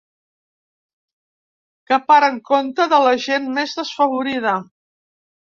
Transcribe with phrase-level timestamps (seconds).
[1.91, 4.57] Que paren compte de la gent més desafavorida.